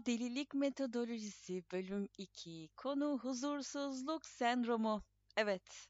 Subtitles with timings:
[0.00, 2.68] Delilik Metodolojisi Bölüm 2.
[2.76, 5.02] Konu huzursuzluk sendromu.
[5.36, 5.88] Evet,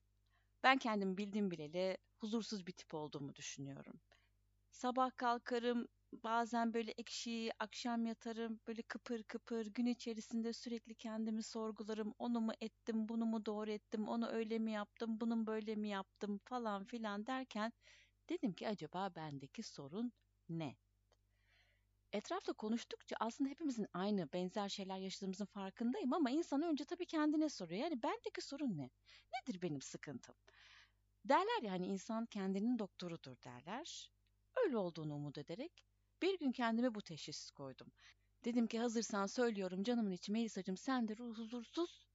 [0.62, 4.00] ben kendimi bildim bileli huzursuz bir tip olduğumu düşünüyorum.
[4.70, 12.14] Sabah kalkarım, bazen böyle ekşi, akşam yatarım, böyle kıpır kıpır, gün içerisinde sürekli kendimi sorgularım.
[12.18, 16.40] Onu mu ettim, bunu mu doğru ettim, onu öyle mi yaptım, bunun böyle mi yaptım
[16.44, 17.72] falan filan derken
[18.30, 20.12] dedim ki acaba bendeki sorun
[20.48, 20.76] ne?
[22.12, 27.80] Etrafta konuştukça aslında hepimizin aynı, benzer şeyler yaşadığımızın farkındayım ama insan önce tabii kendine soruyor.
[27.80, 28.90] Yani bendeki sorun ne?
[29.34, 30.34] Nedir benim sıkıntım?
[31.24, 34.12] Derler ya hani insan kendinin doktorudur derler.
[34.56, 35.86] Öyle olduğunu umut ederek
[36.22, 37.92] bir gün kendime bu teşhis koydum.
[38.44, 42.06] Dedim ki hazırsan söylüyorum canımın içi Melisa'cığım sen de huzursuz.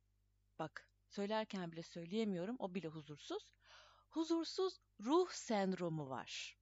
[0.59, 3.43] Bak söylerken bile söyleyemiyorum o bile huzursuz.
[4.09, 6.57] Huzursuz ruh sendromu var.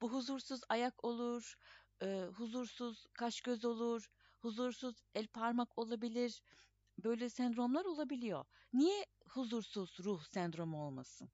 [0.00, 1.54] Bu huzursuz ayak olur,
[2.02, 6.42] e, huzursuz kaş göz olur, huzursuz el parmak olabilir.
[6.98, 8.44] Böyle sendromlar olabiliyor.
[8.72, 11.30] Niye huzursuz ruh sendromu olmasın?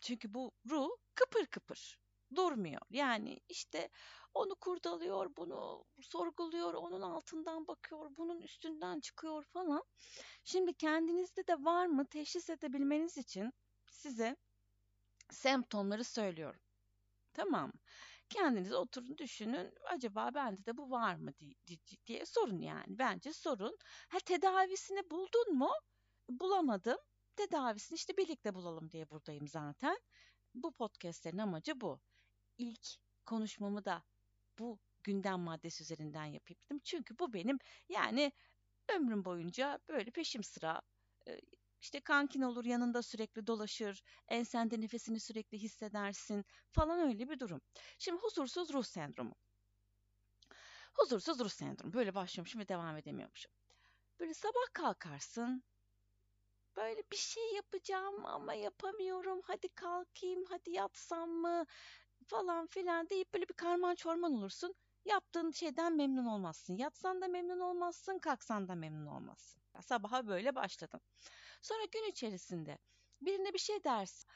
[0.00, 1.98] Çünkü bu ruh kıpır kıpır
[2.34, 2.82] durmuyor.
[2.90, 3.88] Yani işte
[4.34, 9.84] onu kurdalıyor, bunu sorguluyor, onun altından bakıyor, bunun üstünden çıkıyor falan.
[10.44, 13.52] Şimdi kendinizde de var mı teşhis edebilmeniz için
[13.90, 14.36] size
[15.30, 16.60] semptomları söylüyorum.
[17.34, 17.72] Tamam?
[18.28, 19.74] Kendiniz oturun düşünün.
[19.94, 21.32] Acaba bende de bu var mı
[22.06, 22.98] diye sorun yani.
[22.98, 23.76] Bence sorun.
[24.08, 25.70] Ha tedavisini buldun mu?
[26.28, 26.98] Bulamadım.
[27.36, 29.98] Tedavisini işte birlikte bulalım diye buradayım zaten.
[30.54, 32.00] Bu podcastlerin amacı bu.
[32.58, 32.86] İlk
[33.26, 34.04] konuşmamı da
[34.58, 36.80] bu gündem maddesi üzerinden yapayım.
[36.84, 38.32] Çünkü bu benim yani
[38.88, 40.82] ömrüm boyunca böyle peşim sıra
[41.80, 47.60] işte kankin olur yanında sürekli dolaşır, ensende nefesini sürekli hissedersin falan öyle bir durum.
[47.98, 49.34] Şimdi huzursuz ruh sendromu.
[50.94, 51.92] Huzursuz ruh sendromu.
[51.92, 53.52] Böyle başlıyormuşum ve devam edemiyormuşum.
[54.20, 55.62] Böyle sabah kalkarsın.
[56.76, 59.40] Böyle bir şey yapacağım ama yapamıyorum.
[59.44, 61.66] Hadi kalkayım, hadi yatsam mı
[62.26, 64.74] falan filan deyip böyle bir karman çorman olursun.
[65.04, 66.76] Yaptığın şeyden memnun olmazsın.
[66.76, 69.62] Yatsan da memnun olmazsın, kalksan da memnun olmazsın.
[69.80, 71.00] Sabaha böyle başladım.
[71.60, 72.78] Sonra gün içerisinde
[73.20, 74.28] birine bir şey dersin.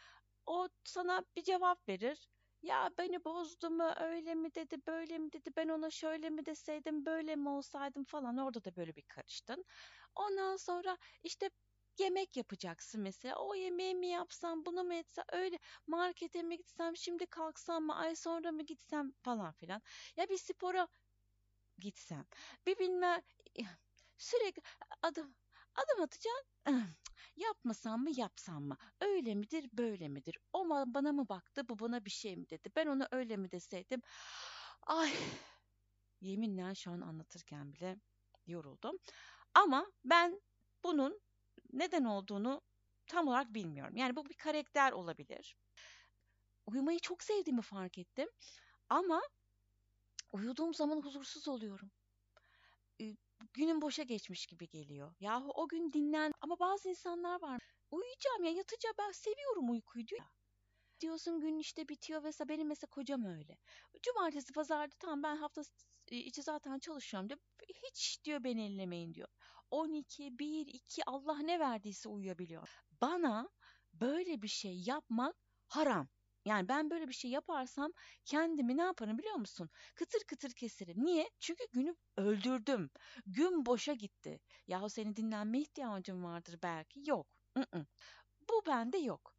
[0.46, 2.28] O sana bir cevap verir.
[2.62, 7.06] Ya beni bozdu mu öyle mi dedi böyle mi dedi ben ona şöyle mi deseydim
[7.06, 9.64] böyle mi olsaydım falan orada da böyle bir karıştın.
[10.14, 11.50] Ondan sonra işte
[11.98, 13.36] yemek yapacaksın mesela.
[13.36, 18.16] O yemeği mi yapsam, bunu mu etsem, öyle markete mi gitsem, şimdi kalksam mı, ay
[18.16, 19.82] sonra mı gitsem falan filan.
[20.16, 20.88] Ya bir spora
[21.78, 22.26] gitsem,
[22.66, 23.22] bir bilme
[24.18, 24.62] sürekli
[25.02, 25.36] adım
[25.74, 26.96] adım atacaksın.
[27.36, 28.76] Yapmasam mı yapsam mı?
[29.00, 30.38] Öyle midir böyle midir?
[30.52, 32.70] O bana mı baktı bu bana bir şey mi dedi?
[32.76, 34.02] Ben ona öyle mi deseydim?
[34.82, 35.12] Ay
[36.20, 37.96] yeminle şu an anlatırken bile
[38.46, 38.98] yoruldum.
[39.54, 40.40] Ama ben
[40.84, 41.20] bunun
[41.72, 42.60] neden olduğunu
[43.06, 43.96] tam olarak bilmiyorum.
[43.96, 45.56] Yani bu bir karakter olabilir.
[46.66, 48.28] Uyumayı çok sevdiğimi fark ettim.
[48.88, 49.22] Ama
[50.32, 51.90] uyuduğum zaman huzursuz oluyorum
[53.54, 55.14] günün boşa geçmiş gibi geliyor.
[55.20, 57.60] Yahu o gün dinlen ama bazı insanlar var.
[57.90, 60.24] Uyuyacağım ya yatacağım ben seviyorum uykuyu diyor.
[61.00, 62.48] Diyorsun gün işte bitiyor vesaire.
[62.48, 63.56] Benim mesela kocam öyle.
[64.02, 65.62] Cumartesi pazarda tamam ben hafta
[66.10, 67.40] içi zaten çalışıyorum diyor.
[67.90, 69.28] Hiç diyor beni ellemeyin diyor.
[69.70, 72.68] 12, 1, 2 Allah ne verdiyse uyuyabiliyor.
[73.00, 73.48] Bana
[73.92, 75.36] böyle bir şey yapmak
[75.68, 76.08] haram.
[76.44, 77.92] Yani ben böyle bir şey yaparsam
[78.24, 79.70] kendimi ne yaparım biliyor musun?
[79.94, 81.04] Kıtır kıtır keserim.
[81.04, 81.30] Niye?
[81.40, 81.94] Çünkü günü
[82.42, 82.90] öldürdüm.
[83.26, 84.40] Gün boşa gitti.
[84.66, 87.02] Yahu senin dinlenme ihtiyacın vardır belki.
[87.10, 87.26] Yok.
[87.56, 87.86] I-ı.
[88.50, 89.34] Bu bende yok.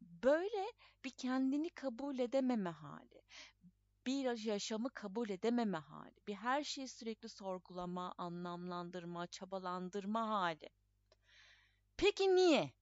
[0.00, 0.72] Böyle
[1.04, 3.22] bir kendini kabul edememe hali.
[4.06, 6.14] Bir yaşamı kabul edememe hali.
[6.28, 10.68] Bir her şeyi sürekli sorgulama, anlamlandırma, çabalandırma hali.
[11.96, 12.72] Peki niye?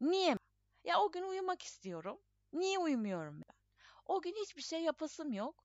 [0.00, 0.36] Niye?
[0.84, 2.18] Ya o gün uyumak istiyorum.
[2.52, 3.56] Niye uyumuyorum ben?
[4.06, 5.64] O gün hiçbir şey yapasım yok.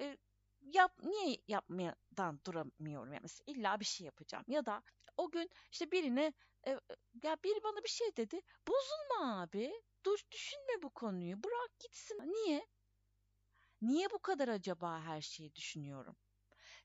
[0.00, 0.16] E,
[0.62, 4.82] yap niye yapmadan duramıyorum yani mesela illa bir şey yapacağım ya da
[5.16, 6.32] o gün işte birine
[6.66, 6.70] e,
[7.22, 8.40] ya biri bana bir şey dedi.
[8.68, 9.72] Bozulma abi.
[10.04, 11.42] Dur düşünme bu konuyu.
[11.42, 12.18] Bırak gitsin.
[12.18, 12.66] Niye?
[13.82, 16.16] Niye bu kadar acaba her şeyi düşünüyorum?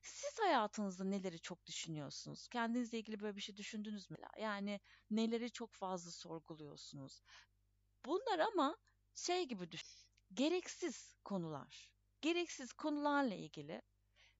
[0.02, 2.48] Siz hayatınızda neleri çok düşünüyorsunuz?
[2.48, 4.16] Kendinizle ilgili böyle bir şey düşündünüz mü?
[4.38, 4.80] Yani
[5.10, 7.22] neleri çok fazla sorguluyorsunuz?
[8.04, 8.76] Bunlar ama
[9.14, 10.08] şey gibi düşün.
[10.34, 11.90] Gereksiz konular.
[12.20, 13.82] Gereksiz konularla ilgili.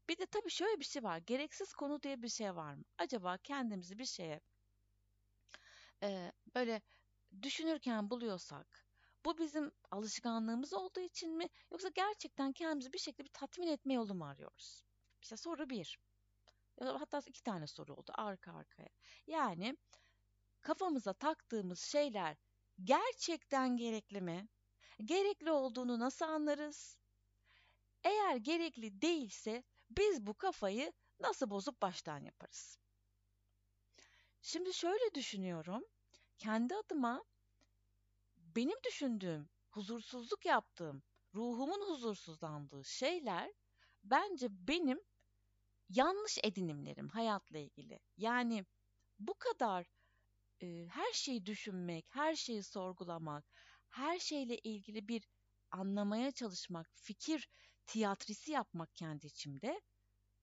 [0.08, 1.18] Bir de tabii şöyle bir şey var.
[1.18, 2.84] Gereksiz konu diye bir şey var mı?
[2.98, 4.40] Acaba kendimizi bir şeye
[6.02, 6.82] e, böyle
[7.42, 8.86] düşünürken buluyorsak
[9.24, 14.14] bu bizim alışkanlığımız olduğu için mi yoksa gerçekten kendimizi bir şekilde bir tatmin etme yolu
[14.14, 14.82] mu arıyoruz?
[15.22, 15.98] İşte soru bir.
[16.82, 18.88] Hatta iki tane soru oldu arka arkaya.
[19.26, 19.76] Yani
[20.62, 22.36] kafamıza taktığımız şeyler
[22.84, 24.48] gerçekten gerekli mi?
[25.04, 26.97] Gerekli olduğunu nasıl anlarız?
[28.04, 32.78] Eğer gerekli değilse biz bu kafayı nasıl bozup baştan yaparız?
[34.42, 35.84] Şimdi şöyle düşünüyorum.
[36.38, 37.24] Kendi adıma
[38.36, 41.02] benim düşündüğüm, huzursuzluk yaptığım,
[41.34, 43.52] ruhumun huzursuzlandığı şeyler
[44.04, 45.00] bence benim
[45.88, 48.00] yanlış edinimlerim hayatla ilgili.
[48.16, 48.66] Yani
[49.18, 49.86] bu kadar
[50.62, 53.44] e, her şeyi düşünmek, her şeyi sorgulamak,
[53.88, 55.28] her şeyle ilgili bir
[55.70, 57.48] anlamaya çalışmak, fikir
[57.88, 59.82] tiyatrisi yapmak kendi içimde.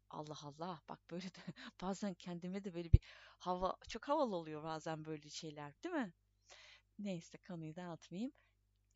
[0.10, 1.40] Allah Allah bak böyle de
[1.82, 3.02] bazen kendime de böyle bir
[3.40, 6.14] hava çok havalı oluyor bazen böyle şeyler değil mi?
[7.00, 8.32] Neyse konuyu dağıtmayayım.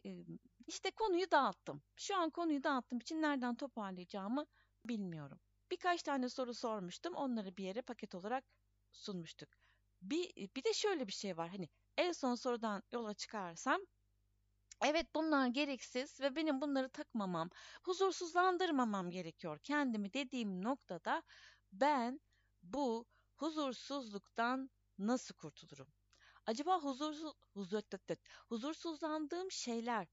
[0.06, 0.26] Ee,
[0.68, 1.84] işte konuyu dağıttım.
[1.98, 4.46] Şu an konuyu dağıttığım için nereden toparlayacağımı
[4.86, 5.40] bilmiyorum.
[5.72, 7.16] Birkaç tane soru sormuştum.
[7.16, 8.46] Onları bir yere paket olarak
[8.92, 9.50] sunmuştuk.
[10.02, 11.50] Bir, bir de şöyle bir şey var.
[11.50, 13.82] Hani en son sorudan yola çıkarsam
[14.82, 17.50] Evet bunlar gereksiz ve benim bunları takmamam,
[17.84, 21.24] huzursuzlandırmamam gerekiyor kendimi dediğim noktada
[21.72, 22.20] ben
[22.64, 23.06] bu
[23.36, 25.88] huzursuzluktan nasıl kurtulurum?
[26.46, 27.82] Acaba huzursuz, huzur,
[28.50, 30.08] huzursuzlandığım şeyler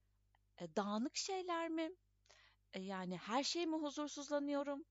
[0.60, 1.90] e, dağınık şeyler mi?
[2.74, 4.84] E, yani her şey mi huzursuzlanıyorum?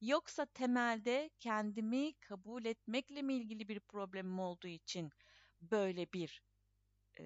[0.00, 5.10] Yoksa temelde kendimi kabul etmekle mi ilgili bir problemim olduğu için
[5.60, 6.42] böyle bir
[7.20, 7.24] e,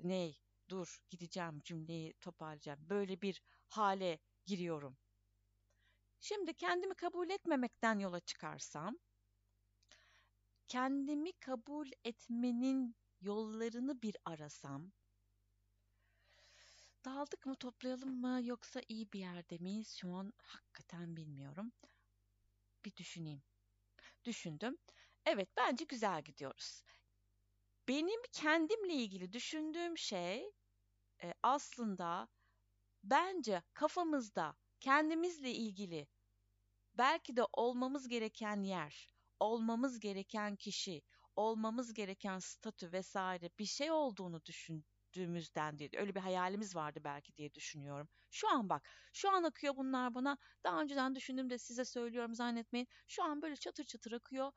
[0.00, 2.88] ney dur gideceğim cümleyi toparlayacağım.
[2.88, 4.98] Böyle bir hale giriyorum.
[6.20, 8.98] Şimdi kendimi kabul etmemekten yola çıkarsam,
[10.68, 14.92] kendimi kabul etmenin yollarını bir arasam,
[17.04, 21.72] dağıldık mı toplayalım mı yoksa iyi bir yerde miyiz şu an hakikaten bilmiyorum.
[22.84, 23.42] Bir düşüneyim.
[24.24, 24.78] Düşündüm.
[25.26, 26.82] Evet bence güzel gidiyoruz.
[27.88, 30.52] Benim kendimle ilgili düşündüğüm şey
[31.22, 32.28] e, aslında
[33.04, 36.08] bence kafamızda kendimizle ilgili
[36.94, 39.08] belki de olmamız gereken yer,
[39.40, 41.02] olmamız gereken kişi,
[41.36, 45.90] olmamız gereken statü vesaire bir şey olduğunu düşündüğümüzden değil.
[45.96, 48.08] Öyle bir hayalimiz vardı belki diye düşünüyorum.
[48.30, 50.38] Şu an bak, şu an akıyor bunlar bana.
[50.64, 52.88] Daha önceden düşündüm de size söylüyorum zannetmeyin.
[53.08, 54.52] Şu an böyle çatır çatır akıyor.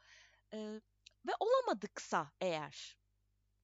[0.54, 0.82] Ee,
[1.28, 2.99] ve olamadıksa eğer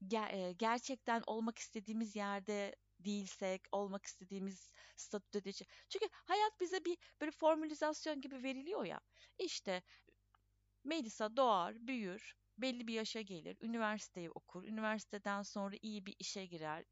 [0.02, 5.56] ger- gerçekten olmak istediğimiz yerde değilsek, olmak istediğimiz statüde değil.
[5.90, 9.00] Çünkü hayat bize bir böyle formülizasyon gibi veriliyor ya.
[9.40, 9.84] İşte
[10.84, 16.84] Melisa doğar, büyür, belli bir yaşa gelir, üniversiteyi okur, üniversiteden sonra iyi bir işe girer,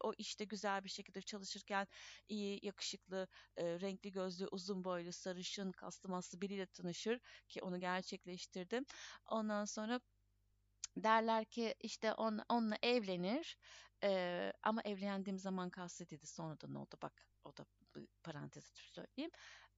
[0.00, 1.86] o işte güzel bir şekilde çalışırken
[2.28, 3.28] iyi, yakışıklı,
[3.58, 8.84] renkli gözlü, uzun boylu, sarışın, kaslı maslı biriyle tanışır ki onu gerçekleştirdim.
[9.26, 10.00] Ondan sonra
[10.96, 13.56] derler ki işte on, onunla evlenir
[14.04, 17.66] ee, ama evlendiğim zaman kastedildi sonradan oldu bak o da
[18.22, 19.30] parantez açıp söyleyeyim.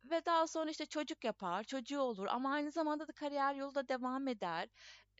[0.05, 3.89] Ve daha sonra işte çocuk yapar, çocuğu olur ama aynı zamanda da kariyer yolu da
[3.89, 4.69] devam eder.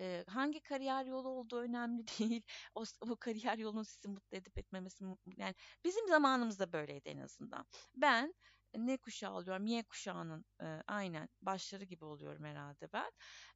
[0.01, 2.43] Ee, hangi kariyer yolu olduğu önemli değil.
[2.75, 5.05] O, o kariyer yolunun sizi mutlu edip etmemesi
[5.37, 7.67] yani bizim zamanımızda böyleydi en azından.
[7.97, 8.35] Ben
[8.79, 9.67] ne kuşağı oluyorum?
[9.67, 13.11] Y kuşağının e, aynen başları gibi oluyorum herhalde ben.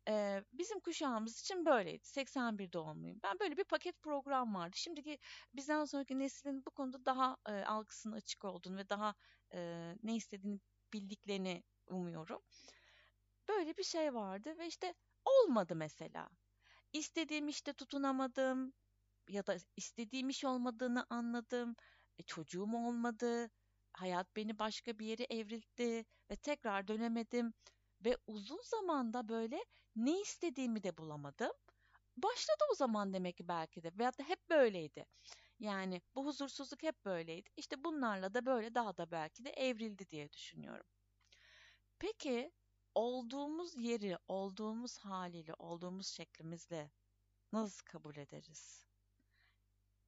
[0.09, 2.07] E, bizim kuşağımız için böyleydi.
[2.07, 3.21] 81 doğumluyum.
[3.23, 4.77] Ben böyle bir paket program vardı.
[4.77, 5.19] Şimdiki
[5.55, 9.15] bizden sonraki neslin bu konuda daha e, algısının açık olduğunu ve daha
[9.55, 10.61] e, ne istediğini
[10.93, 12.43] bildiklerini umuyorum.
[13.49, 16.29] Böyle bir şey vardı ve işte olmadı mesela.
[16.93, 18.73] İstediğim işte tutunamadım
[19.29, 21.77] ya da istediğim iş olmadığını anladım.
[22.19, 23.51] E, çocuğum olmadı
[23.93, 27.55] hayat beni başka bir yere evrildi ve tekrar dönemedim
[28.05, 29.65] ve uzun zamanda böyle
[29.97, 31.53] ne istediğimi de bulamadım.
[32.17, 35.07] Başladı o zaman demek ki belki de veyahut da hep böyleydi.
[35.59, 37.51] Yani bu huzursuzluk hep böyleydi.
[37.57, 40.87] İşte bunlarla da böyle daha da belki de evrildi diye düşünüyorum.
[41.99, 42.53] Peki
[42.95, 46.91] olduğumuz yeri, olduğumuz haliyle, olduğumuz şeklimizle
[47.53, 48.87] nasıl kabul ederiz?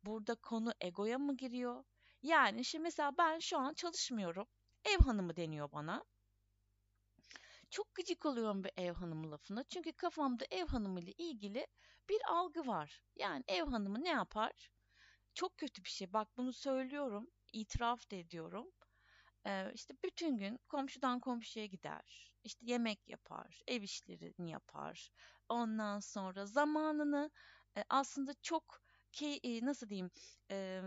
[0.04, 1.84] Burada konu egoya mı giriyor?
[2.22, 4.46] Yani şimdi mesela ben şu an çalışmıyorum.
[4.84, 6.04] Ev hanımı deniyor bana.
[7.70, 9.64] Çok gıcık oluyorum bir ev hanımı lafına.
[9.64, 11.66] Çünkü kafamda ev hanımı ile ilgili
[12.08, 13.02] bir algı var.
[13.16, 14.70] Yani ev hanımı ne yapar?
[15.34, 16.12] Çok kötü bir şey.
[16.12, 17.30] Bak bunu söylüyorum.
[17.52, 18.70] itiraf da ediyorum.
[19.46, 22.32] Ee, işte bütün gün komşudan komşuya gider.
[22.44, 25.10] İşte yemek yapar, ev işlerini yapar.
[25.48, 27.30] Ondan sonra zamanını
[27.88, 28.80] aslında çok
[29.12, 30.10] ki nasıl diyeyim
[30.50, 30.82] e,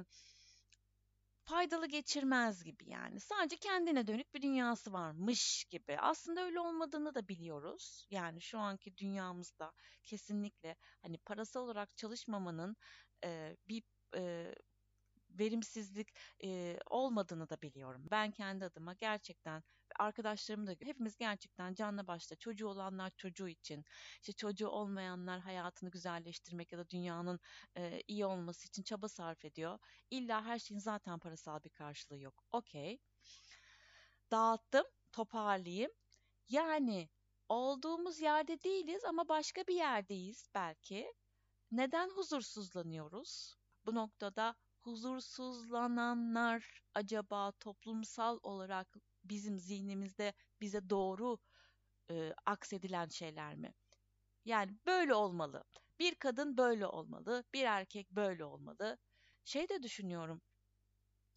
[1.46, 3.20] faydalı geçirmez gibi yani.
[3.20, 5.98] Sadece kendine dönük bir dünyası varmış gibi.
[6.00, 8.08] Aslında öyle olmadığını da biliyoruz.
[8.10, 9.74] Yani şu anki dünyamızda
[10.04, 12.76] kesinlikle hani parasal olarak çalışmamanın
[13.24, 13.84] e, bir
[14.18, 14.56] e,
[15.40, 16.10] verimsizlik
[16.44, 18.08] e, olmadığını da biliyorum.
[18.12, 19.64] Ben kendi adıma gerçekten
[20.00, 23.86] arkadaşlarım da hepimiz gerçekten canla başla çocuğu olanlar çocuğu için
[24.22, 27.40] işte çocuğu olmayanlar hayatını güzelleştirmek ya da dünyanın
[27.78, 29.80] e, iyi olması için çaba sarf ediyor.
[30.12, 32.44] İlla her şeyin zaten parasal bir karşılığı yok.
[32.52, 33.00] Okey.
[34.32, 35.92] Dağıttım, toparlayayım.
[36.50, 37.10] Yani
[37.50, 41.14] olduğumuz yerde değiliz ama başka bir yerdeyiz belki.
[41.72, 43.56] Neden huzursuzlanıyoruz?
[43.86, 51.40] Bu noktada huzursuzlananlar acaba toplumsal olarak bizim zihnimizde bize doğru
[52.12, 53.74] e, aksedilen şeyler mi?
[54.46, 55.64] Yani böyle olmalı.
[56.00, 58.98] Bir kadın böyle olmalı, bir erkek böyle olmalı.
[59.46, 60.42] Şey de düşünüyorum.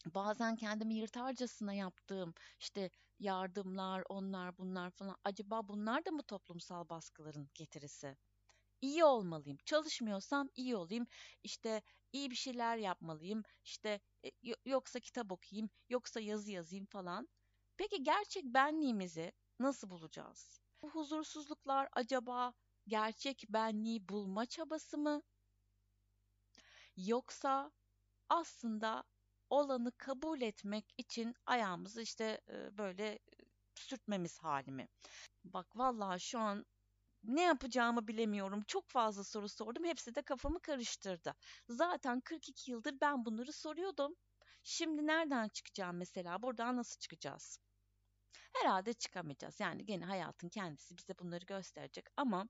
[0.07, 5.17] Bazen kendimi yırtarcasına yaptığım işte yardımlar, onlar, bunlar falan.
[5.25, 8.17] Acaba bunlar da mı toplumsal baskıların getirisi?
[8.81, 9.59] İyi olmalıyım.
[9.65, 11.07] Çalışmıyorsam iyi olayım.
[11.43, 11.83] İşte
[12.13, 13.43] iyi bir şeyler yapmalıyım.
[13.65, 14.31] İşte e,
[14.65, 17.29] yoksa kitap okuyayım, yoksa yazı yazayım falan.
[17.77, 20.61] Peki gerçek benliğimizi nasıl bulacağız?
[20.83, 22.53] Bu huzursuzluklar acaba
[22.87, 25.23] gerçek benliği bulma çabası mı?
[26.97, 27.73] Yoksa
[28.29, 29.05] aslında
[29.51, 32.41] olanı kabul etmek için ayağımızı işte
[32.73, 33.19] böyle
[33.75, 34.89] sürtmemiz hali mi?
[35.45, 36.67] Bak vallahi şu an
[37.29, 38.63] ne yapacağımı bilemiyorum.
[38.67, 39.85] Çok fazla soru sordum.
[39.85, 41.35] Hepsi de kafamı karıştırdı.
[41.69, 44.15] Zaten 42 yıldır ben bunları soruyordum.
[44.63, 46.43] Şimdi nereden çıkacağım mesela?
[46.43, 47.59] Buradan nasıl çıkacağız?
[48.53, 49.61] Herhalde çıkamayacağız.
[49.61, 52.49] Yani gene hayatın kendisi bize bunları gösterecek ama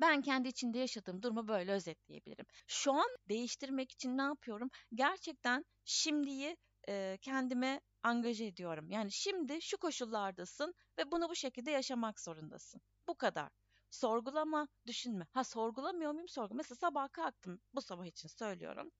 [0.00, 2.46] ben kendi içinde yaşadığım durumu böyle özetleyebilirim.
[2.66, 4.70] Şu an değiştirmek için ne yapıyorum?
[4.94, 6.56] Gerçekten şimdiyi
[6.88, 8.90] e, kendime angaje ediyorum.
[8.90, 12.80] Yani şimdi şu koşullardasın ve bunu bu şekilde yaşamak zorundasın.
[13.08, 13.50] Bu kadar.
[13.90, 15.26] Sorgulama, düşünme.
[15.32, 16.28] Ha sorgulamıyor muyum?
[16.28, 16.54] Sorgu.
[16.54, 17.60] Mesela sabah kalktım.
[17.74, 18.90] Bu sabah için söylüyorum.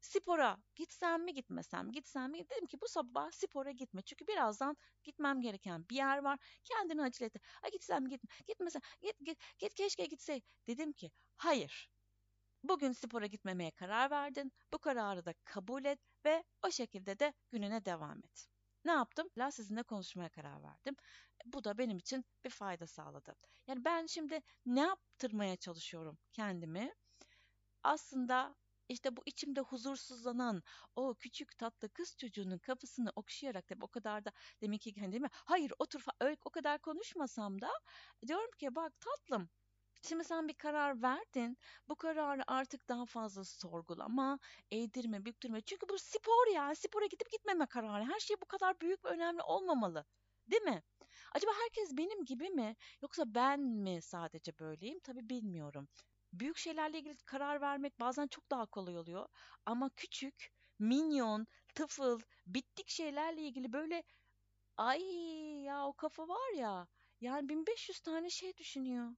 [0.00, 5.40] Spora gitsem mi gitmesem gitsem mi dedim ki bu sabah spora gitme çünkü birazdan gitmem
[5.40, 10.06] gereken bir yer var kendini acele et ha gitsem gitme gitmesem git git git keşke
[10.06, 11.90] gitse dedim ki hayır
[12.62, 17.84] bugün spora gitmemeye karar verdin bu kararı da kabul et ve o şekilde de gününe
[17.84, 18.46] devam et
[18.84, 19.28] ne yaptım?
[19.38, 20.94] La sizinle konuşmaya karar verdim.
[21.46, 23.34] Bu da benim için bir fayda sağladı.
[23.66, 26.92] Yani ben şimdi ne yaptırmaya çalışıyorum kendimi?
[27.82, 28.56] Aslında
[28.88, 30.62] işte bu içimde huzursuzlanan
[30.96, 35.22] o küçük tatlı kız çocuğunun kafasını okşayarak tabii o kadar da demek ki hani değil
[35.22, 35.28] mi?
[35.32, 37.70] Hayır otur öyle o kadar konuşmasam da
[38.26, 39.50] diyorum ki bak tatlım
[40.02, 41.58] Şimdi sen bir karar verdin.
[41.88, 44.38] Bu kararı artık daha fazla sorgulama,
[44.70, 45.60] eğdirme, büktürme.
[45.60, 46.74] Çünkü bu spor ya.
[46.74, 48.04] Spora gidip gitmeme kararı.
[48.04, 50.04] Her şey bu kadar büyük ve önemli olmamalı.
[50.50, 50.82] Değil mi?
[51.32, 52.76] Acaba herkes benim gibi mi?
[53.02, 55.00] Yoksa ben mi sadece böyleyim?
[55.00, 55.88] Tabii bilmiyorum
[56.32, 59.26] büyük şeylerle ilgili karar vermek bazen çok daha kolay oluyor.
[59.66, 64.02] Ama küçük, minyon, tıfıl, bittik şeylerle ilgili böyle
[64.76, 65.02] ay
[65.64, 66.88] ya o kafa var ya
[67.20, 69.12] yani 1500 tane şey düşünüyor.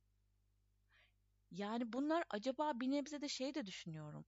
[1.52, 4.26] Yani bunlar acaba bir nebze de şey de düşünüyorum.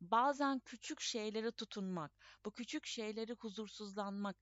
[0.00, 2.12] Bazen küçük şeylere tutunmak,
[2.46, 4.36] bu küçük şeyleri huzursuzlanmak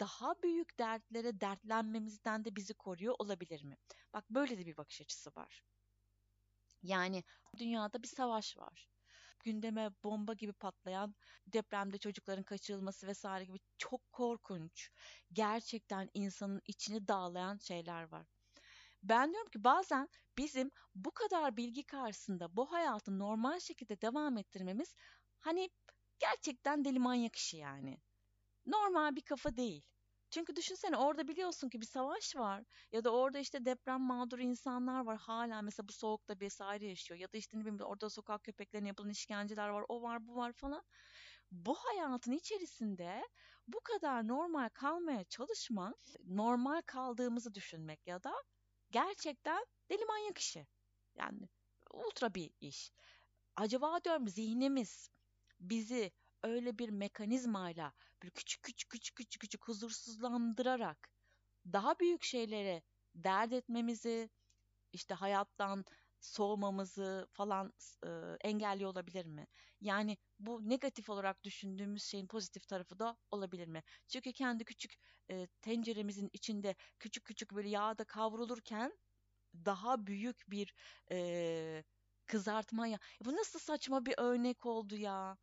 [0.00, 3.76] daha büyük dertlere dertlenmemizden de bizi koruyor olabilir mi?
[4.14, 5.64] Bak böyle de bir bakış açısı var.
[6.82, 7.24] Yani
[7.58, 8.88] dünyada bir savaş var.
[9.44, 11.14] Gündeme bomba gibi patlayan
[11.46, 14.90] depremde çocukların kaçırılması vesaire gibi çok korkunç,
[15.32, 18.39] gerçekten insanın içini dağlayan şeyler var.
[19.02, 24.94] Ben diyorum ki bazen bizim bu kadar bilgi karşısında bu hayatı normal şekilde devam ettirmemiz
[25.40, 25.70] hani
[26.18, 27.98] gerçekten deli manyak işi yani.
[28.66, 29.86] Normal bir kafa değil.
[30.30, 35.04] Çünkü düşünsene orada biliyorsun ki bir savaş var ya da orada işte deprem mağduru insanlar
[35.06, 38.88] var hala mesela bu soğukta vesaire yaşıyor ya da işte ne bileyim orada sokak köpeklerine
[38.88, 40.82] yapılan işkenceler var o var bu var falan.
[41.50, 43.22] Bu hayatın içerisinde
[43.68, 48.32] bu kadar normal kalmaya çalışmak, normal kaldığımızı düşünmek ya da
[48.90, 50.66] gerçekten deli manyak işi.
[51.14, 51.48] Yani
[51.92, 52.92] ultra bir iş.
[53.56, 55.10] Acaba diyorum zihnimiz
[55.60, 57.92] bizi öyle bir mekanizmayla
[58.22, 61.08] böyle küçük küçük küçük küçük küçük huzursuzlandırarak
[61.72, 62.82] daha büyük şeylere
[63.14, 64.30] dert etmemizi,
[64.92, 65.84] işte hayattan
[66.20, 67.72] soğumamızı falan
[68.06, 68.08] e,
[68.40, 69.46] engelliyor olabilir mi?
[69.80, 73.82] Yani bu negatif olarak düşündüğümüz şeyin pozitif tarafı da olabilir mi?
[74.08, 74.94] Çünkü kendi küçük
[75.30, 78.92] e, tenceremizin içinde küçük küçük böyle yağda kavrulurken
[79.54, 80.74] daha büyük bir
[81.12, 81.84] e,
[82.26, 82.98] kızartma ya.
[83.24, 85.38] Bu nasıl saçma bir örnek oldu ya?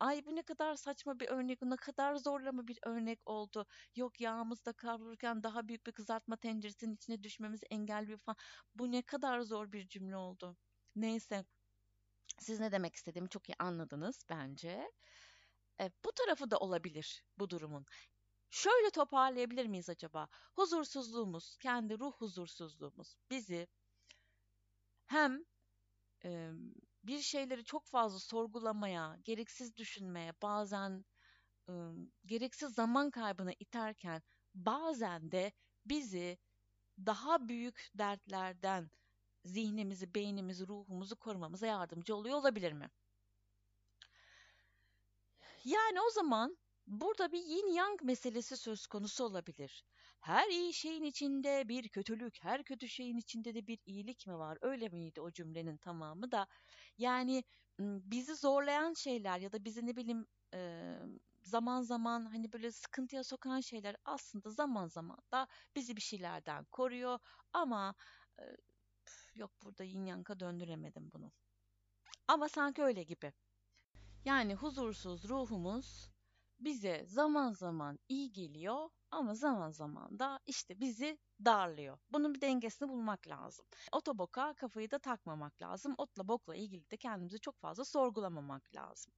[0.00, 3.66] Ay bu ne kadar saçma bir örnek, ne kadar zorlama bir örnek oldu.
[3.96, 8.36] Yok yağımızda kavrulurken daha büyük bir kızartma tenceresinin içine düşmemizi engelliyor falan.
[8.74, 10.56] Bu ne kadar zor bir cümle oldu.
[10.96, 11.44] Neyse.
[12.38, 14.92] Siz ne demek istediğimi çok iyi anladınız bence.
[15.80, 17.86] E, bu tarafı da olabilir bu durumun.
[18.50, 20.28] Şöyle toparlayabilir miyiz acaba?
[20.56, 23.66] Huzursuzluğumuz, kendi ruh huzursuzluğumuz bizi
[25.06, 25.44] hem
[27.04, 31.04] bir şeyleri çok fazla sorgulamaya, gereksiz düşünmeye, bazen
[31.68, 31.72] e,
[32.26, 34.22] gereksiz zaman kaybına iterken
[34.54, 35.52] bazen de
[35.86, 36.38] bizi
[37.06, 38.90] daha büyük dertlerden
[39.44, 42.90] zihnimizi, beynimizi, ruhumuzu korumamıza yardımcı oluyor olabilir mi?
[45.64, 49.84] Yani o zaman burada bir yin yang meselesi söz konusu olabilir.
[50.20, 54.58] Her iyi şeyin içinde bir kötülük, her kötü şeyin içinde de bir iyilik mi var?
[54.60, 56.46] Öyle miydi o cümlenin tamamı da?
[56.98, 57.44] Yani
[57.78, 60.26] bizi zorlayan şeyler ya da bizi ne bileyim
[61.42, 65.46] zaman zaman hani böyle sıkıntıya sokan şeyler aslında zaman zaman da
[65.76, 67.18] bizi bir şeylerden koruyor
[67.52, 67.94] ama
[69.34, 71.32] yok burada yin yang'a döndüremedim bunu.
[72.28, 73.32] Ama sanki öyle gibi.
[74.24, 76.10] Yani huzursuz ruhumuz
[76.60, 81.98] bize zaman zaman iyi geliyor ama zaman zaman da işte bizi darlıyor.
[82.10, 83.66] Bunun bir dengesini bulmak lazım.
[83.92, 85.94] Otoboka kafayı da takmamak lazım.
[85.98, 89.12] Otla bokla ilgili de kendimizi çok fazla sorgulamamak lazım.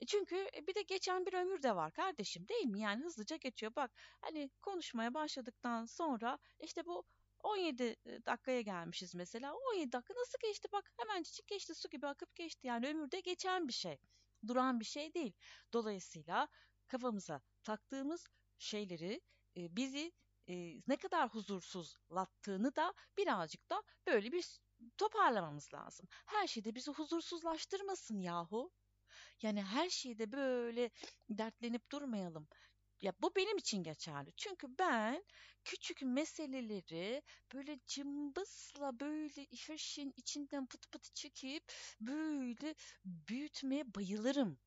[0.00, 2.80] E, çünkü e, bir de geçen bir ömür de var kardeşim değil mi?
[2.80, 3.72] Yani hızlıca geçiyor.
[3.76, 7.04] Bak hani konuşmaya başladıktan sonra işte bu
[7.42, 9.54] 17 e, dakikaya gelmişiz mesela.
[9.54, 10.68] 17 dakika nasıl geçti?
[10.72, 12.66] Bak hemencik geçti su gibi akıp geçti.
[12.66, 13.98] Yani ömürde geçen bir şey.
[14.46, 15.32] Duran bir şey değil.
[15.72, 16.48] Dolayısıyla
[16.88, 18.26] kafamıza taktığımız
[18.60, 19.20] şeyleri
[19.56, 20.12] e, bizi
[20.48, 20.54] e,
[20.88, 24.60] ne kadar huzursuzlattığını da birazcık da böyle bir
[24.96, 26.06] toparlamamız lazım.
[26.26, 28.72] Her şeyde bizi huzursuzlaştırmasın yahu.
[29.42, 30.90] Yani her şeyde böyle
[31.30, 32.48] dertlenip durmayalım.
[33.02, 34.32] Ya bu benim için geçerli.
[34.36, 35.24] Çünkü ben
[35.64, 37.22] küçük meseleleri
[37.54, 44.58] böyle cımbızla böyle işin içinden pıt pıt çekip böyle büyütmeye bayılırım.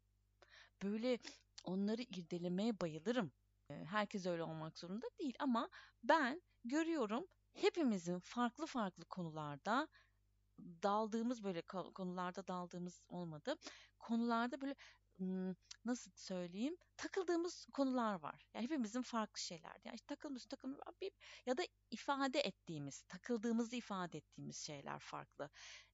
[0.84, 1.20] Böyle
[1.64, 3.32] onları irdelemeye bayılırım.
[3.70, 5.70] Herkes öyle olmak zorunda değil ama
[6.04, 9.88] ben görüyorum hepimizin farklı farklı konularda
[10.60, 11.62] daldığımız böyle
[11.96, 13.56] konularda daldığımız olmadı.
[14.00, 14.76] Konularda böyle
[15.86, 18.46] nasıl söyleyeyim takıldığımız konular var.
[18.54, 19.78] Yani hepimizin farklı şeyler.
[19.86, 20.80] Yani işte takılmış takılmış
[21.46, 25.50] ya da ifade ettiğimiz, takıldığımızı ifade ettiğimiz şeyler farklı.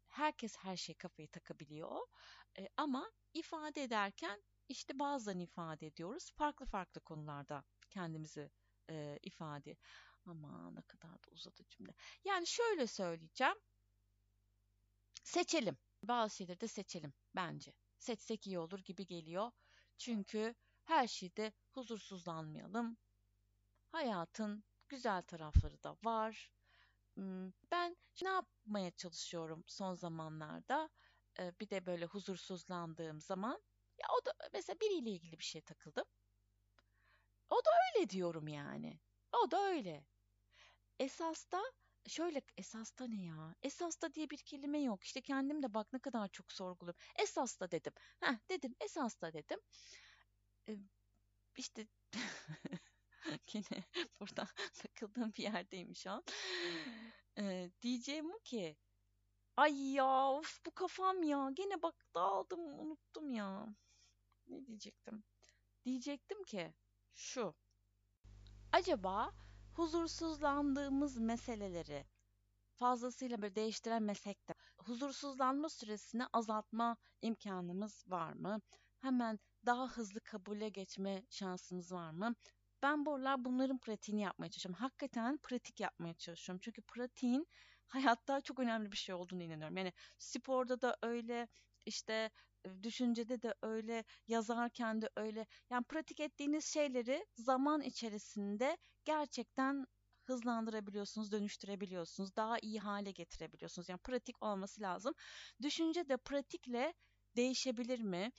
[0.08, 2.08] Herkes her şey kafayı takabiliyor.
[2.78, 6.32] Ama ifade ederken işte bazen ifade ediyoruz.
[6.36, 8.52] Farklı farklı konularda kendimizi
[8.90, 9.78] e, ifade.
[10.26, 11.94] Ama ne kadar da uzadı cümle.
[12.26, 13.56] Yani şöyle söyleyeceğim.
[15.24, 15.78] Seçelim.
[16.04, 17.74] Bazı şeyleri de seçelim bence.
[17.98, 19.52] Seçsek iyi olur gibi geliyor.
[19.98, 22.98] Çünkü her şeyde huzursuzlanmayalım.
[23.92, 26.52] Hayatın güzel tarafları da var.
[27.72, 30.90] Ben ne yapmaya çalışıyorum son zamanlarda?
[31.40, 33.62] Bir de böyle huzursuzlandığım zaman
[34.02, 36.06] ya o da mesela biriyle ilgili bir şey takıldım.
[37.50, 39.00] O da öyle diyorum yani.
[39.44, 40.06] O da öyle.
[41.00, 41.62] Esasta
[42.08, 43.56] şöyle esasta ne ya?
[43.64, 45.04] Esasta diye bir kelime yok.
[45.04, 47.00] İşte kendim de bak ne kadar çok sorguluyorum.
[47.16, 47.94] Esasta dedim.
[48.20, 49.60] Heh dedim esasta dedim.
[50.68, 50.78] Ee,
[51.58, 51.88] işte
[53.54, 53.84] yine
[54.20, 56.24] burada takıldığım bir yerdeyim şu an.
[57.38, 58.78] Ee, diyeceğim ki
[59.58, 63.76] ay ya of bu kafam ya gene bak dağıldım unuttum ya.
[64.50, 65.24] Ne diyecektim?
[65.86, 66.74] Diyecektim ki
[67.14, 67.56] şu.
[68.72, 69.34] Acaba
[69.74, 72.06] huzursuzlandığımız meseleleri
[72.76, 78.62] fazlasıyla böyle değiştiremesek de huzursuzlanma süresini azaltma imkanımız var mı?
[79.00, 82.36] Hemen daha hızlı kabule geçme şansımız var mı?
[82.82, 84.82] Ben bu aralar bunların pratiğini yapmaya çalışıyorum.
[84.82, 86.62] Hakikaten pratik yapmaya çalışıyorum.
[86.64, 87.48] Çünkü pratiğin
[87.88, 89.78] hayatta çok önemli bir şey olduğunu inanıyorum.
[89.78, 91.48] Yani sporda da öyle,
[91.86, 92.32] işte
[92.84, 95.46] düşüncede de öyle, yazarken de öyle.
[95.70, 99.86] Yani pratik ettiğiniz şeyleri zaman içerisinde gerçekten
[100.24, 103.90] hızlandırabiliyorsunuz, dönüştürebiliyorsunuz, daha iyi hale getirebiliyorsunuz.
[103.90, 105.14] Yani pratik olması lazım.
[105.62, 106.94] Düşünce de pratikle
[107.36, 108.32] değişebilir mi?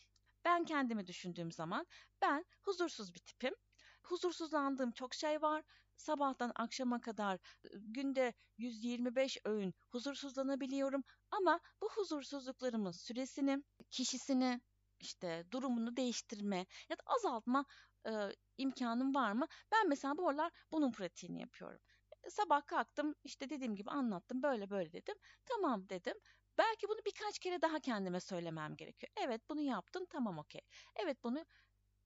[0.44, 1.87] Ben kendimi düşündüğüm zaman
[2.22, 3.54] ben huzursuz bir tipim.
[4.02, 5.62] Huzursuzlandığım çok şey var.
[5.96, 7.38] Sabahtan akşama kadar
[7.74, 14.61] günde 125 öğün huzursuzlanabiliyorum ama bu huzursuzluklarımın süresini, kişisini,
[15.00, 16.57] işte durumunu değiştirme
[16.88, 17.64] ya da azaltma
[18.07, 18.11] e,
[18.59, 19.46] imkanım var mı?
[19.72, 21.81] Ben mesela bu aralar bunun pratiğini yapıyorum.
[22.29, 25.14] Sabah kalktım işte dediğim gibi anlattım böyle böyle dedim.
[25.46, 26.14] Tamam dedim.
[26.59, 29.12] Belki bunu birkaç kere daha kendime söylemem gerekiyor.
[29.16, 30.61] Evet bunu yaptın tamam okey.
[30.96, 31.44] Evet bunu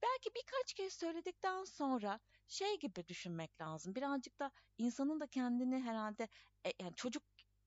[0.03, 3.95] belki birkaç kez söyledikten sonra şey gibi düşünmek lazım.
[3.95, 6.27] Birazcık da insanın da kendini herhalde
[6.65, 7.23] e, yani çocuk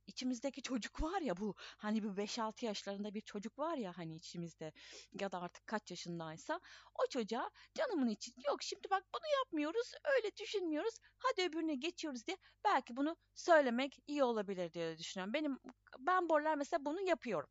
[0.09, 4.73] içimizdeki çocuk var ya bu hani bir 5-6 yaşlarında bir çocuk var ya hani içimizde
[5.21, 6.61] ya da artık kaç yaşındaysa
[6.95, 12.37] o çocuğa canımın için yok şimdi bak bunu yapmıyoruz öyle düşünmüyoruz hadi öbürüne geçiyoruz diye
[12.65, 15.35] belki bunu söylemek iyi olabilir diye düşünüyorum.
[15.35, 15.59] Benim
[15.99, 17.51] ben borlar mesela bunu yapıyorum.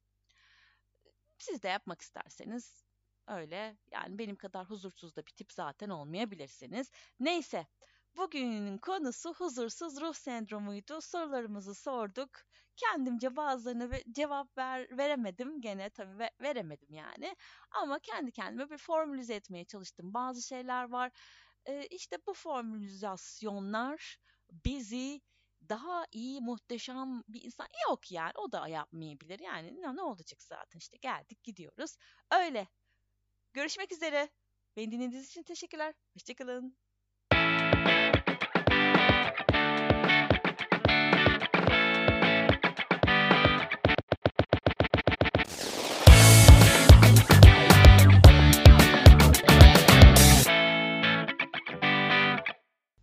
[1.38, 2.84] Siz de yapmak isterseniz
[3.28, 6.91] öyle yani benim kadar huzursuz da bir tip zaten olmayabilirsiniz.
[7.20, 7.67] Neyse
[8.17, 11.01] bugünün konusu huzursuz ruh sendromuydu.
[11.01, 12.30] Sorularımızı sorduk.
[12.75, 17.36] Kendimce bazılarına cevap ver, veremedim gene tabii ve, veremedim yani.
[17.71, 20.13] Ama kendi kendime bir formülize etmeye çalıştım.
[20.13, 21.12] Bazı şeyler var.
[21.65, 24.17] Ee, işte bu formülizasyonlar
[24.51, 25.21] bizi
[25.69, 28.34] daha iyi, muhteşem bir insan yok yani.
[28.36, 29.39] O da yapmayabilir.
[29.39, 31.97] Yani ne, ne olacak zaten işte geldik gidiyoruz.
[32.32, 32.67] Öyle.
[33.53, 34.30] Görüşmek üzere.
[34.75, 35.93] Beni dinlediğiniz için teşekkürler.
[36.13, 36.77] Hoşçakalın.